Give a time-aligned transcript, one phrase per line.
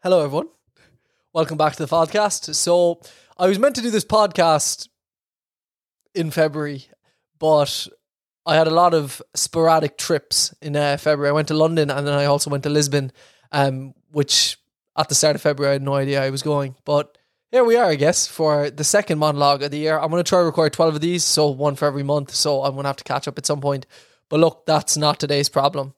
[0.00, 0.46] Hello, everyone.
[1.32, 2.54] Welcome back to the podcast.
[2.54, 3.00] So,
[3.36, 4.86] I was meant to do this podcast
[6.14, 6.86] in February,
[7.40, 7.88] but
[8.46, 11.30] I had a lot of sporadic trips in uh, February.
[11.30, 13.10] I went to London and then I also went to Lisbon,
[13.50, 14.56] um, which
[14.96, 16.76] at the start of February I had no idea I was going.
[16.84, 17.18] But
[17.50, 19.98] here we are, I guess, for the second monologue of the year.
[19.98, 22.36] I'm going to try to record 12 of these, so one for every month.
[22.36, 23.84] So I'm going to have to catch up at some point.
[24.28, 25.94] But look, that's not today's problem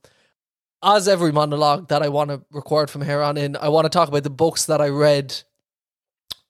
[0.82, 3.90] as every monologue that I want to record from here on in, I want to
[3.90, 5.42] talk about the books that I read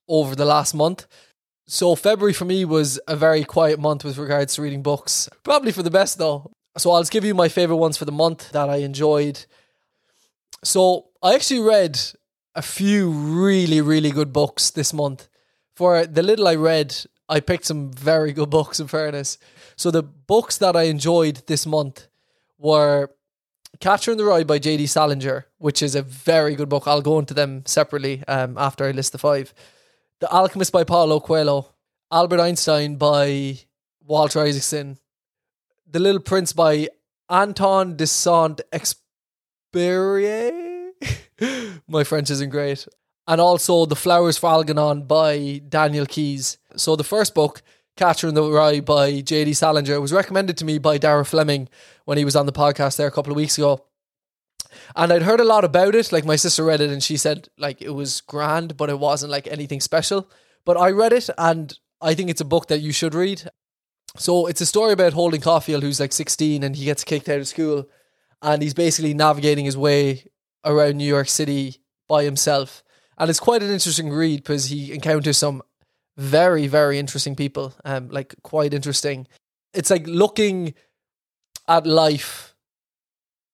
[0.09, 1.07] over the last month.
[1.67, 5.29] So February for me was a very quiet month with regards to reading books.
[5.45, 6.51] Probably for the best though.
[6.77, 9.45] So I'll just give you my favorite ones for the month that I enjoyed.
[10.63, 12.01] So I actually read
[12.55, 15.29] a few really, really good books this month.
[15.75, 16.97] For the little I read,
[17.29, 19.39] I picked some very good books in fairness.
[19.77, 22.09] So the books that I enjoyed this month
[22.59, 23.11] were
[23.81, 24.87] Catcher in the Rye by J.D.
[24.87, 26.87] Salinger, which is a very good book.
[26.87, 29.55] I'll go into them separately um, after I list the five.
[30.21, 31.73] The Alchemist by Paulo Coelho,
[32.13, 33.59] Albert Einstein by
[34.05, 34.99] Walter Isaacson,
[35.91, 36.91] The Little Prince by
[37.31, 38.61] Anton de Saint
[39.75, 40.91] Exupéry.
[41.89, 42.87] My French isn't great.
[43.27, 46.59] And also The Flowers for Algernon by Daniel Keyes.
[46.77, 47.63] So the first book,
[47.97, 49.53] Catcher in the Rye by J.D.
[49.55, 51.69] Salinger, It was recommended to me by Dara Fleming
[52.05, 53.85] when he was on the podcast there a couple of weeks ago.
[54.97, 56.13] And I'd heard a lot about it.
[56.13, 59.33] Like my sister read it and she said like it was grand, but it wasn't
[59.33, 60.31] like anything special.
[60.65, 63.51] But I read it and I think it's a book that you should read.
[64.17, 67.41] So it's a story about Holden Caulfield, who's like 16 and he gets kicked out
[67.41, 67.89] of school
[68.43, 70.25] and he's basically navigating his way
[70.65, 71.77] around New York City
[72.09, 72.83] by himself.
[73.19, 75.63] And it's quite an interesting read because he encounters some
[76.21, 77.73] very, very interesting people.
[77.85, 79.27] Um, like quite interesting.
[79.73, 80.75] It's like looking
[81.67, 82.55] at life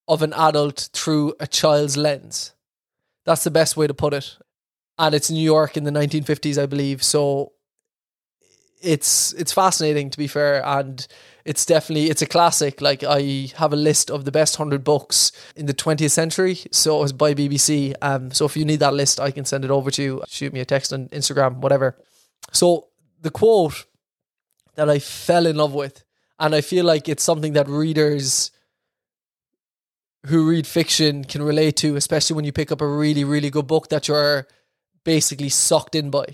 [0.08, 2.54] of an adult through a child's lens.
[3.24, 4.36] That's the best way to put it.
[4.98, 7.02] And it's New York in the 1950s, I believe.
[7.02, 7.52] So
[8.82, 11.06] it's it's fascinating to be fair and
[11.46, 15.32] it's definitely it's a classic like i have a list of the best 100 books
[15.56, 18.92] in the 20th century so it was by bbc um so if you need that
[18.92, 21.96] list i can send it over to you shoot me a text on instagram whatever
[22.52, 22.88] so
[23.20, 23.86] the quote
[24.74, 26.04] that i fell in love with
[26.38, 28.50] and i feel like it's something that readers
[30.26, 33.66] who read fiction can relate to, especially when you pick up a really, really good
[33.66, 34.46] book that you're
[35.04, 36.24] basically sucked in by.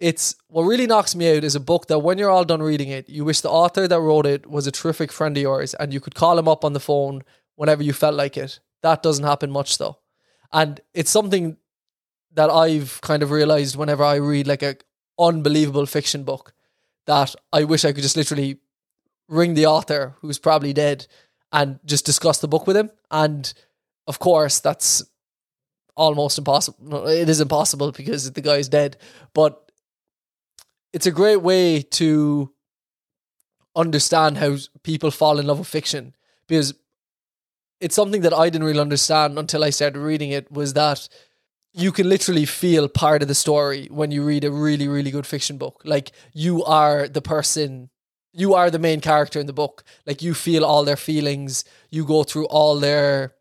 [0.00, 2.88] It's what really knocks me out is a book that when you're all done reading
[2.88, 5.92] it, you wish the author that wrote it was a terrific friend of yours and
[5.92, 7.22] you could call him up on the phone
[7.54, 8.60] whenever you felt like it.
[8.82, 9.98] That doesn't happen much though.
[10.52, 11.58] And it's something
[12.32, 14.76] that I've kind of realized whenever I read like a
[15.20, 16.54] unbelievable fiction book
[17.06, 18.58] that I wish I could just literally
[19.28, 21.06] ring the author who's probably dead
[21.52, 22.90] and just discuss the book with him.
[23.10, 23.52] And
[24.06, 25.02] of course, that's
[25.96, 27.06] almost impossible.
[27.06, 28.96] It is impossible because the guy's dead.
[29.34, 29.70] But
[30.92, 32.52] it's a great way to
[33.76, 36.14] understand how people fall in love with fiction
[36.48, 36.74] because
[37.80, 41.08] it's something that I didn't really understand until I started reading it was that
[41.72, 45.26] you can literally feel part of the story when you read a really really good
[45.26, 47.90] fiction book like you are the person
[48.32, 49.84] you are the main character in the book.
[50.06, 51.64] Like you feel all their feelings.
[51.90, 53.34] You go through all their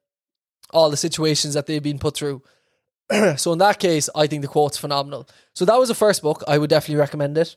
[0.71, 2.43] all the situations that they've been put through.
[3.37, 5.27] so in that case, I think the quote's phenomenal.
[5.53, 6.43] So that was the first book.
[6.47, 7.55] I would definitely recommend it.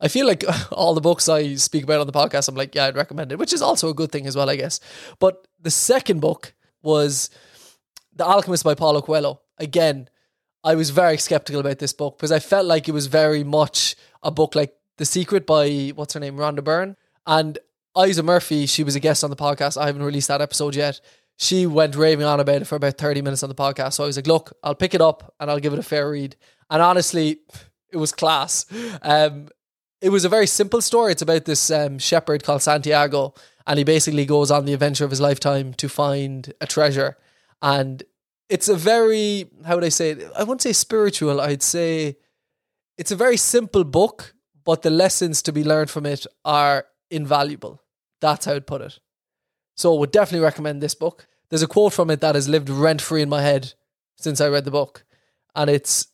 [0.00, 2.86] I feel like all the books I speak about on the podcast, I'm like, yeah,
[2.86, 4.80] I'd recommend it, which is also a good thing as well, I guess.
[5.18, 6.52] But the second book
[6.82, 7.30] was
[8.16, 9.40] The Alchemist by Paulo Coelho.
[9.58, 10.08] Again,
[10.62, 13.96] I was very skeptical about this book because I felt like it was very much
[14.22, 17.58] a book like the Secret by what's her name, Rhonda Byrne, and
[17.98, 18.66] Isa Murphy.
[18.66, 19.80] She was a guest on the podcast.
[19.80, 21.00] I haven't released that episode yet.
[21.36, 23.94] She went raving on about it for about thirty minutes on the podcast.
[23.94, 26.08] So I was like, "Look, I'll pick it up and I'll give it a fair
[26.08, 26.36] read."
[26.70, 27.40] And honestly,
[27.92, 28.66] it was class.
[29.02, 29.48] Um,
[30.00, 31.12] it was a very simple story.
[31.12, 33.34] It's about this um, shepherd called Santiago,
[33.66, 37.16] and he basically goes on the adventure of his lifetime to find a treasure.
[37.62, 38.02] And
[38.48, 40.30] it's a very how would I say it?
[40.36, 41.40] I wouldn't say spiritual.
[41.40, 42.16] I'd say
[42.98, 44.34] it's a very simple book
[44.64, 47.82] but the lessons to be learned from it are invaluable.
[48.20, 48.98] That's how I'd put it.
[49.76, 51.26] So, I would definitely recommend this book.
[51.50, 53.74] There's a quote from it that has lived rent free in my head
[54.16, 55.04] since I read the book.
[55.54, 56.08] And it's,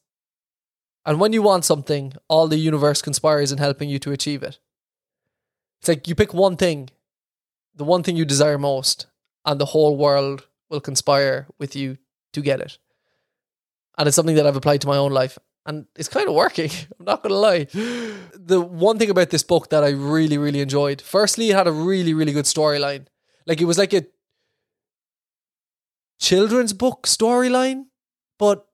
[1.06, 4.58] and when you want something, all the universe conspires in helping you to achieve it.
[5.80, 6.90] It's like you pick one thing,
[7.74, 9.06] the one thing you desire most,
[9.44, 11.98] and the whole world will conspire with you
[12.32, 12.78] to get it.
[13.98, 16.70] And it's something that I've applied to my own life and it's kind of working.
[16.98, 17.64] I'm not going to lie.
[18.34, 21.72] The one thing about this book that I really, really enjoyed, firstly, it had a
[21.72, 23.06] really, really good storyline.
[23.46, 24.06] Like it was like a
[26.18, 27.86] children's book storyline,
[28.38, 28.66] but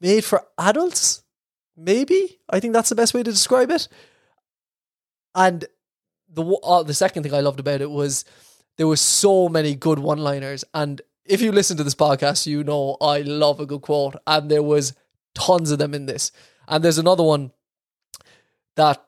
[0.00, 1.22] made for adults.
[1.76, 3.88] Maybe I think that's the best way to describe it.
[5.34, 5.64] And
[6.28, 8.24] the uh, the second thing I loved about it was
[8.76, 10.64] there were so many good one liners.
[10.74, 14.50] And if you listen to this podcast, you know I love a good quote, and
[14.50, 14.94] there was
[15.34, 16.32] tons of them in this.
[16.68, 17.52] And there's another one
[18.76, 19.04] that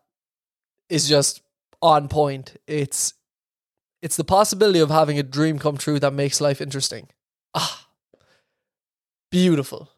[0.88, 1.42] is just
[1.82, 2.56] on point.
[2.66, 3.14] It's
[4.02, 7.08] it's the possibility of having a dream come true that makes life interesting.
[7.54, 7.88] Ah,
[9.30, 9.90] beautiful.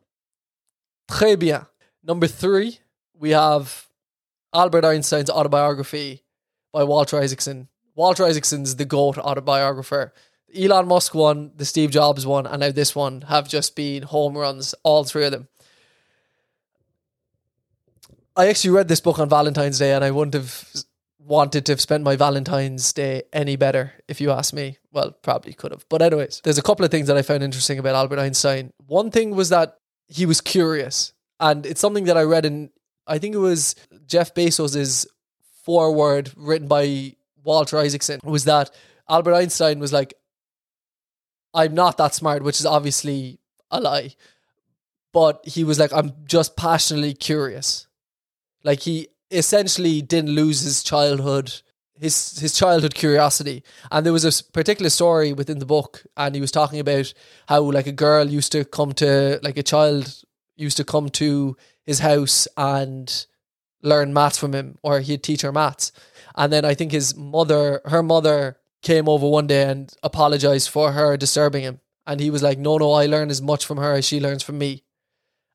[1.10, 1.66] Très bien.
[2.02, 2.78] Number three,
[3.12, 3.88] we have
[4.54, 6.22] Albert Einstein's autobiography
[6.72, 7.68] by Walter Isaacson.
[7.98, 10.14] Walter Isaacson's the GOAT autobiographer.
[10.56, 14.38] Elon Musk one, the Steve Jobs one, and now this one have just been home
[14.38, 15.48] runs, all three of them.
[18.36, 20.68] I actually read this book on Valentine's Day and I wouldn't have
[21.18, 24.78] wanted to have spent my Valentine's Day any better, if you ask me.
[24.92, 25.84] Well, probably could have.
[25.88, 28.72] But, anyways, there's a couple of things that I found interesting about Albert Einstein.
[28.86, 32.70] One thing was that he was curious, and it's something that I read in,
[33.08, 33.74] I think it was
[34.06, 35.04] Jeff Bezos's
[35.64, 38.70] foreword written by Walter Isaacson, was that
[39.08, 40.14] Albert Einstein was like,
[41.54, 43.38] I'm not that smart, which is obviously
[43.70, 44.14] a lie.
[45.12, 47.86] But he was like, I'm just passionately curious.
[48.62, 51.62] Like he essentially didn't lose his childhood
[52.00, 53.62] his his childhood curiosity.
[53.90, 57.12] And there was a particular story within the book, and he was talking about
[57.48, 60.22] how like a girl used to come to like a child
[60.56, 63.26] used to come to his house and
[63.82, 65.92] learn maths from him, or he'd teach her maths.
[66.38, 70.92] And then I think his mother, her mother, came over one day and apologized for
[70.92, 71.80] her disturbing him.
[72.06, 74.44] And he was like, "No, no, I learn as much from her as she learns
[74.44, 74.84] from me."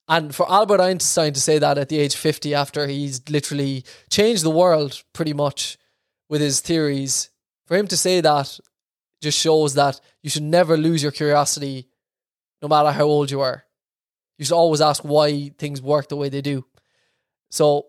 [0.09, 3.85] And for Albert Einstein to say that at the age of 50, after he's literally
[4.09, 5.77] changed the world pretty much
[6.29, 7.29] with his theories,
[7.65, 8.59] for him to say that
[9.21, 11.87] just shows that you should never lose your curiosity
[12.61, 13.63] no matter how old you are.
[14.37, 16.65] You should always ask why things work the way they do.
[17.49, 17.87] So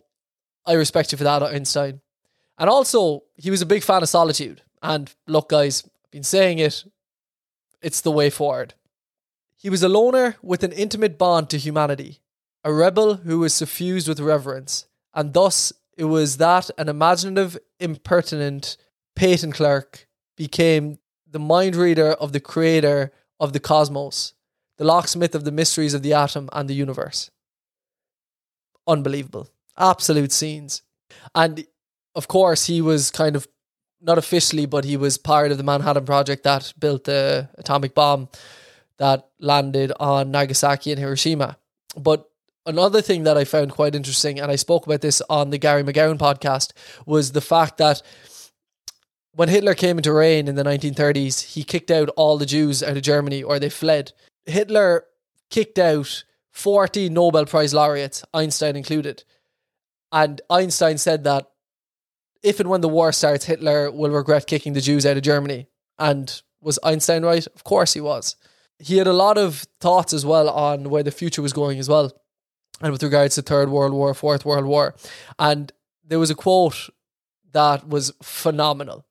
[0.64, 2.00] I respect you for that, Einstein.
[2.58, 4.62] And also, he was a big fan of solitude.
[4.82, 6.84] And look, guys, I've been saying it,
[7.82, 8.74] it's the way forward.
[9.56, 12.20] He was a loner with an intimate bond to humanity,
[12.62, 18.76] a rebel who was suffused with reverence, and thus it was that an imaginative, impertinent
[19.16, 20.98] patent clerk became
[21.30, 24.34] the mind reader of the creator of the cosmos,
[24.76, 27.30] the locksmith of the mysteries of the atom and the universe.
[28.86, 29.48] Unbelievable.
[29.78, 30.82] Absolute scenes.
[31.34, 31.66] And
[32.14, 33.48] of course, he was kind of
[34.00, 38.28] not officially, but he was part of the Manhattan Project that built the atomic bomb
[38.98, 41.56] that landed on Nagasaki and Hiroshima.
[41.96, 42.28] But
[42.66, 45.82] another thing that I found quite interesting, and I spoke about this on the Gary
[45.82, 46.72] McGowan podcast,
[47.06, 48.02] was the fact that
[49.32, 52.96] when Hitler came into reign in the 1930s, he kicked out all the Jews out
[52.96, 54.12] of Germany or they fled.
[54.46, 55.06] Hitler
[55.50, 59.24] kicked out 40 Nobel Prize laureates, Einstein included.
[60.12, 61.50] And Einstein said that
[62.44, 65.66] if and when the war starts, Hitler will regret kicking the Jews out of Germany.
[65.98, 67.46] And was Einstein right?
[67.46, 68.36] Of course he was
[68.78, 71.88] he had a lot of thoughts as well on where the future was going as
[71.88, 72.12] well,
[72.80, 74.94] and with regards to Third World War, Fourth World War,
[75.38, 75.72] and
[76.04, 76.90] there was a quote
[77.52, 79.06] that was phenomenal.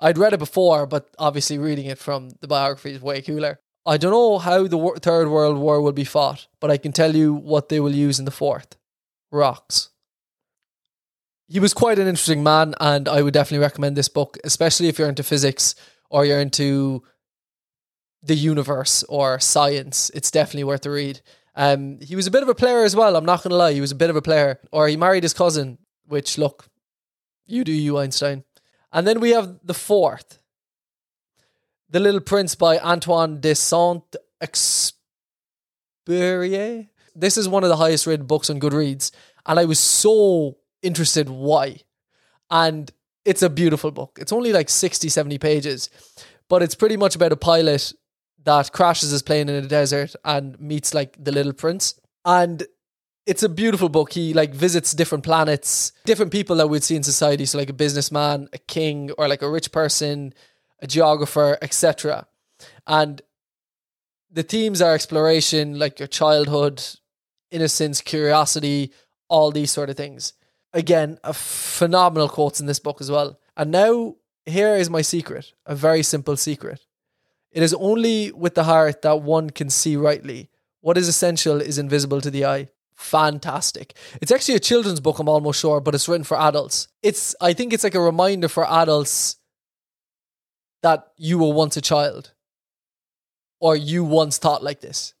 [0.00, 3.60] I'd read it before, but obviously reading it from the biography is way cooler.
[3.84, 7.14] I don't know how the Third World War will be fought, but I can tell
[7.14, 8.76] you what they will use in the Fourth
[9.30, 9.90] rocks.
[11.48, 14.98] He was quite an interesting man, and I would definitely recommend this book, especially if
[14.98, 15.74] you're into physics
[16.08, 17.02] or you're into
[18.22, 21.20] the universe or science, it's definitely worth a read.
[21.54, 23.16] Um, he was a bit of a player as well.
[23.16, 24.60] I'm not going to lie, he was a bit of a player.
[24.70, 26.68] Or he married his cousin, which look,
[27.46, 28.44] you do you, Einstein.
[28.92, 30.38] And then we have the fourth,
[31.90, 34.04] The Little Prince by Antoine de Saint
[34.40, 34.92] Exupéry.
[37.14, 39.10] This is one of the highest rated books on Goodreads,
[39.44, 41.80] and I was so interested why.
[42.50, 42.90] And
[43.24, 44.18] it's a beautiful book.
[44.20, 45.90] It's only like 60, 70 pages,
[46.48, 47.92] but it's pretty much about a pilot
[48.44, 51.94] that crashes his plane in a desert and meets like the little prince.
[52.24, 52.64] And
[53.26, 54.12] it's a beautiful book.
[54.12, 57.46] He like visits different planets, different people that we'd see in society.
[57.46, 60.34] So like a businessman, a king, or like a rich person,
[60.80, 62.26] a geographer, etc.
[62.86, 63.22] And
[64.30, 66.82] the themes are exploration, like your childhood,
[67.50, 68.92] innocence, curiosity,
[69.28, 70.32] all these sort of things.
[70.74, 73.38] Again, a phenomenal quotes in this book as well.
[73.56, 76.80] And now here is my secret, a very simple secret.
[77.50, 80.48] It is only with the heart that one can see rightly.
[80.80, 82.68] What is essential is invisible to the eye.
[82.94, 83.94] Fantastic.
[84.20, 86.88] It's actually a children's book, I'm almost sure, but it's written for adults.
[87.02, 89.36] It's I think it's like a reminder for adults
[90.82, 92.32] that you were once a child.
[93.60, 95.14] Or you once thought like this.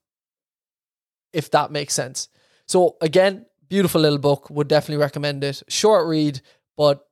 [1.32, 2.28] if that makes sense.
[2.66, 4.50] So again, beautiful little book.
[4.50, 5.62] Would definitely recommend it.
[5.66, 6.42] Short read,
[6.76, 7.08] but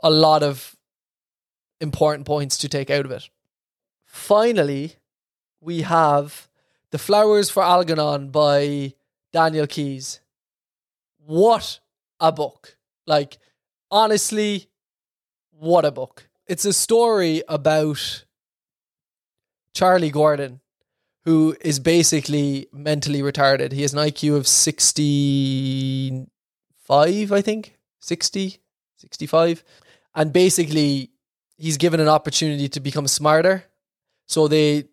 [0.00, 0.76] a lot of
[1.80, 3.28] important points to take out of it.
[4.04, 4.94] Finally,
[5.60, 6.48] we have
[6.92, 8.94] The Flowers for Algernon by
[9.32, 10.20] Daniel Keyes.
[11.18, 11.80] What
[12.20, 12.76] a book.
[13.08, 13.38] Like,
[13.90, 14.68] honestly,
[15.50, 16.28] what a book.
[16.46, 18.24] It's a story about
[19.74, 20.60] Charlie Gordon,
[21.24, 23.70] who is basically mentally retarded.
[23.72, 28.58] He has an IQ of 65, I think, 60,
[28.96, 29.64] 65.
[30.14, 31.10] And basically,
[31.56, 33.64] he's given an opportunity to become smarter.
[34.26, 34.84] So they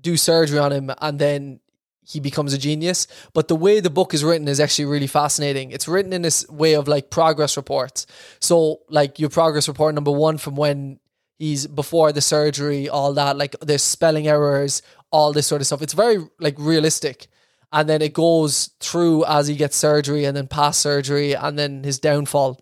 [0.00, 1.60] do surgery on him and then
[2.06, 3.06] he becomes a genius.
[3.34, 5.70] But the way the book is written is actually really fascinating.
[5.70, 8.06] It's written in this way of like progress reports.
[8.40, 11.00] So, like your progress report number one from when
[11.38, 15.82] he's before the surgery, all that, like there's spelling errors, all this sort of stuff.
[15.82, 17.28] It's very like realistic.
[17.72, 21.84] And then it goes through as he gets surgery and then past surgery and then
[21.84, 22.60] his downfall.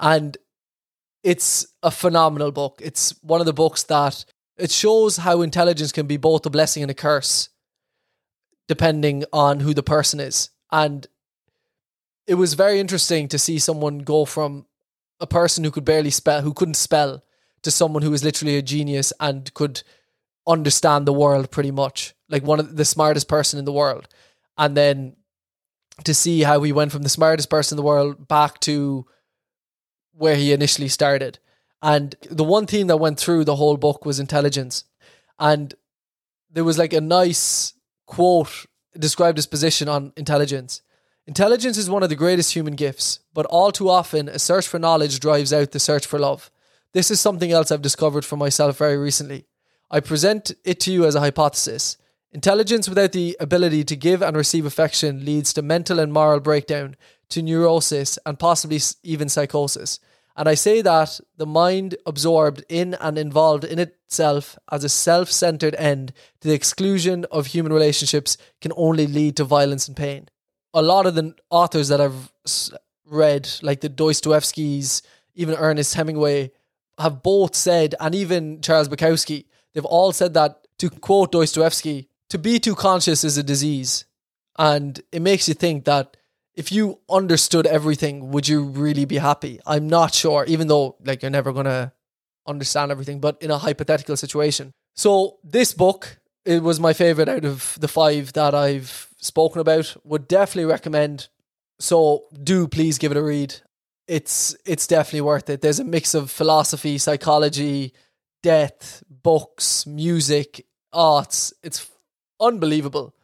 [0.00, 0.36] And
[1.22, 2.80] it's a phenomenal book.
[2.84, 4.24] It's one of the books that
[4.56, 7.48] it shows how intelligence can be both a blessing and a curse
[8.66, 10.50] depending on who the person is.
[10.72, 11.06] And
[12.26, 14.66] it was very interesting to see someone go from
[15.20, 17.22] a person who could barely spell, who couldn't spell,
[17.64, 19.82] to someone who was literally a genius and could
[20.46, 24.08] understand the world pretty much, like one of the smartest person in the world.
[24.56, 25.16] And then
[26.04, 29.06] to see how he went from the smartest person in the world back to
[30.12, 31.38] where he initially started.
[31.82, 34.84] And the one theme that went through the whole book was intelligence.
[35.38, 35.74] And
[36.50, 37.74] there was like a nice
[38.06, 38.66] quote
[38.98, 40.82] described his position on intelligence.
[41.26, 44.78] Intelligence is one of the greatest human gifts, but all too often a search for
[44.78, 46.50] knowledge drives out the search for love.
[46.94, 49.46] This is something else I've discovered for myself very recently.
[49.90, 51.98] I present it to you as a hypothesis.
[52.30, 56.94] Intelligence without the ability to give and receive affection leads to mental and moral breakdown,
[57.30, 59.98] to neurosis, and possibly even psychosis.
[60.36, 65.32] And I say that the mind absorbed in and involved in itself as a self
[65.32, 70.28] centered end to the exclusion of human relationships can only lead to violence and pain.
[70.72, 72.32] A lot of the authors that I've
[73.04, 75.02] read, like the Dostoevsky's,
[75.34, 76.52] even Ernest Hemingway,
[76.98, 82.38] have both said, and even Charles Bukowski, they've all said that, to quote Dostoevsky, to
[82.38, 84.04] be too conscious is a disease.
[84.58, 86.16] And it makes you think that
[86.54, 89.60] if you understood everything, would you really be happy?
[89.66, 91.92] I'm not sure, even though like you're never gonna
[92.46, 94.72] understand everything, but in a hypothetical situation.
[94.94, 99.96] So this book, it was my favorite out of the five that I've spoken about.
[100.04, 101.28] Would definitely recommend.
[101.80, 103.56] So do please give it a read.
[104.06, 105.60] It's it's definitely worth it.
[105.60, 107.92] There's a mix of philosophy, psychology,
[108.42, 111.52] death, books, music, arts.
[111.62, 111.90] It's
[112.40, 113.14] unbelievable.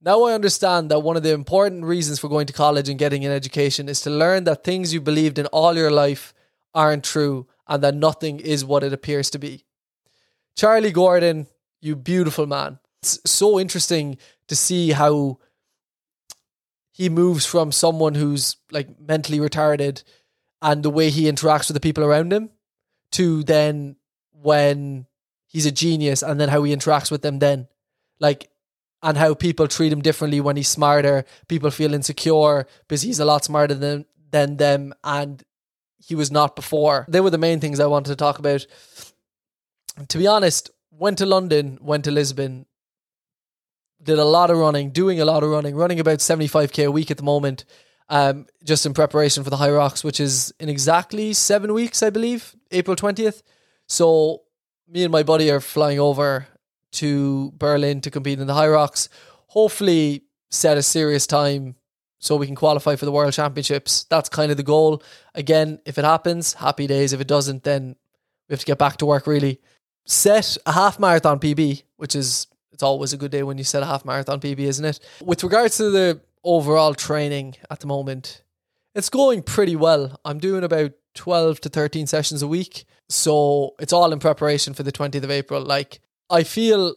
[0.00, 3.24] Now I understand that one of the important reasons for going to college and getting
[3.24, 6.34] an education is to learn that things you believed in all your life
[6.74, 9.64] aren't true and that nothing is what it appears to be.
[10.56, 11.46] Charlie Gordon,
[11.80, 12.78] you beautiful man.
[13.02, 15.38] It's so interesting to see how
[16.92, 20.04] he moves from someone who's like mentally retarded
[20.60, 22.50] and the way he interacts with the people around him
[23.12, 23.96] to then
[24.30, 25.06] when
[25.46, 27.66] he's a genius and then how he interacts with them then.
[28.20, 28.52] Like
[29.02, 31.24] and how people treat him differently when he's smarter.
[31.48, 35.42] People feel insecure because he's a lot smarter than than them, and
[35.98, 37.04] he was not before.
[37.08, 38.66] They were the main things I wanted to talk about.
[40.08, 42.66] To be honest, went to London, went to Lisbon,
[44.02, 47.10] did a lot of running, doing a lot of running, running about 75k a week
[47.10, 47.64] at the moment,
[48.08, 52.54] um, just in preparation for the Hyrox, which is in exactly seven weeks, I believe,
[52.70, 53.42] April 20th.
[53.86, 54.42] So
[54.88, 56.46] me and my buddy are flying over
[56.92, 59.08] to Berlin to compete in the Hyrox.
[59.48, 61.76] Hopefully, set a serious time
[62.18, 64.04] so we can qualify for the World Championships.
[64.04, 65.02] That's kind of the goal.
[65.34, 67.12] Again, if it happens, happy days.
[67.12, 67.96] If it doesn't, then
[68.48, 69.60] we have to get back to work really.
[70.04, 73.82] Set a half marathon PB, which is it's always a good day when you set
[73.82, 75.00] a half marathon PB, isn't it?
[75.22, 78.42] With regards to the overall training at the moment,
[78.94, 80.20] it's going pretty well.
[80.24, 82.84] I'm doing about 12 to 13 sessions a week.
[83.08, 85.62] So it's all in preparation for the 20th of April.
[85.62, 86.00] Like
[86.30, 86.94] I feel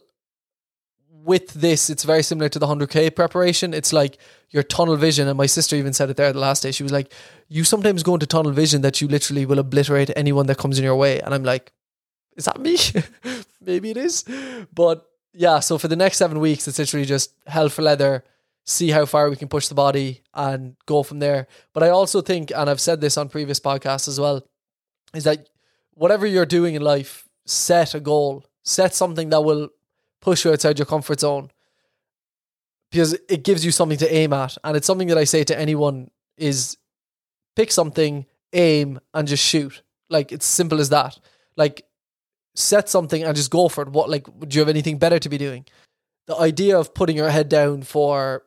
[1.10, 3.74] with this, it's very similar to the 100k preparation.
[3.74, 4.18] It's like
[4.50, 5.28] your tunnel vision.
[5.28, 6.70] And my sister even said it there the last day.
[6.70, 7.12] She was like,
[7.48, 10.84] You sometimes go into tunnel vision that you literally will obliterate anyone that comes in
[10.84, 11.20] your way.
[11.20, 11.72] And I'm like,
[12.36, 12.78] Is that me?
[13.60, 14.24] Maybe it is.
[14.72, 15.06] But
[15.36, 18.24] yeah, so for the next seven weeks, it's literally just hell for leather,
[18.64, 21.46] see how far we can push the body and go from there.
[21.72, 24.42] But I also think, and I've said this on previous podcasts as well,
[25.14, 25.48] is that
[25.94, 29.70] whatever you're doing in life, set a goal set something that will
[30.20, 31.50] push you outside your comfort zone.
[32.90, 34.56] because it gives you something to aim at.
[34.64, 36.76] And it's something that I say to anyone is
[37.54, 39.82] pick something, aim, and just shoot.
[40.08, 41.18] Like it's simple as that.
[41.56, 41.85] Like
[42.56, 43.90] set something and just go for it.
[43.90, 45.66] What like do you have anything better to be doing?
[46.26, 48.42] The idea of putting your head down for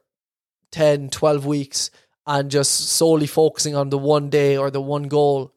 [0.71, 1.91] 10, 12 weeks
[2.27, 5.53] and just solely focusing on the one day or the one goal,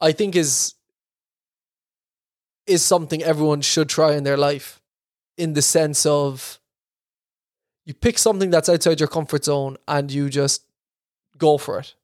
[0.00, 0.74] I think is
[2.66, 4.80] is something everyone should try in their life
[5.36, 6.60] in the sense of
[7.84, 10.64] you pick something that's outside your comfort zone and you just
[11.38, 11.94] go for it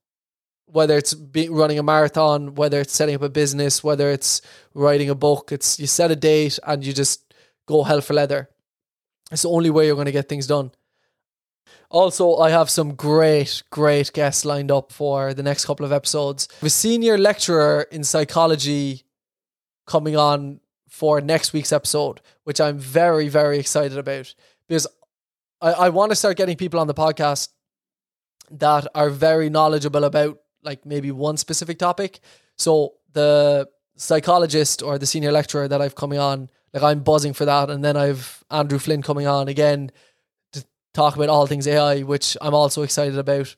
[0.70, 4.42] whether it's be, running a marathon, whether it's setting up a business, whether it's
[4.74, 7.34] writing a book, it's you set a date and you just
[7.66, 8.48] go hell for leather.
[9.30, 10.72] It's the only way you're going to get things done.
[11.90, 16.48] Also, I have some great, great guests lined up for the next couple of episodes.
[16.62, 19.04] A senior lecturer in psychology
[19.86, 24.34] coming on for next week's episode, which I'm very, very excited about
[24.68, 24.86] because
[25.62, 27.48] I, I want to start getting people on the podcast
[28.50, 32.20] that are very knowledgeable about like maybe one specific topic.
[32.56, 37.44] So the psychologist or the senior lecturer that I've coming on, like I'm buzzing for
[37.44, 37.70] that.
[37.70, 39.90] And then I've Andrew Flynn coming on again
[40.52, 43.54] to talk about all things AI, which I'm also excited about.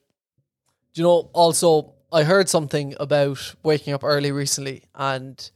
[0.93, 5.51] Do you know, also I heard something about waking up early recently and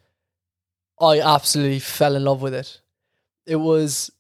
[1.00, 2.80] I absolutely fell in love with it.
[3.46, 4.10] It was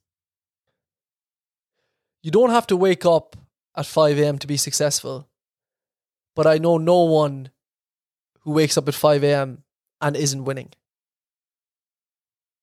[2.22, 3.36] you don't have to wake up
[3.76, 4.38] at 5 a.m.
[4.38, 5.28] to be successful
[6.34, 7.50] but I know no one
[8.40, 9.62] who wakes up at 5 a.m.
[10.00, 10.70] and isn't winning.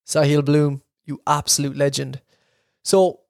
[0.05, 2.21] Sahil Bloom, you absolute legend.
[2.83, 3.21] So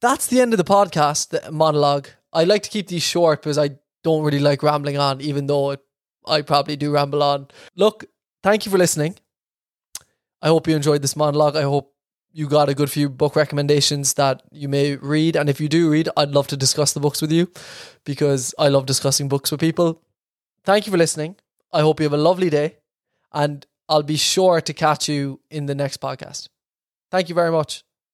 [0.00, 2.08] that's the end of the podcast, the monologue.
[2.32, 3.70] I like to keep these short because I
[4.04, 5.80] don't really like rambling on, even though it,
[6.26, 7.48] I probably do ramble on.
[7.74, 8.04] Look,
[8.42, 9.16] thank you for listening.
[10.40, 11.56] I hope you enjoyed this monologue.
[11.56, 11.92] I hope
[12.38, 15.34] you got a good few book recommendations that you may read.
[15.34, 17.50] And if you do read, I'd love to discuss the books with you
[18.04, 20.00] because I love discussing books with people.
[20.62, 21.34] Thank you for listening.
[21.72, 22.76] I hope you have a lovely day
[23.32, 26.48] and I'll be sure to catch you in the next podcast.
[27.10, 27.82] Thank you very much.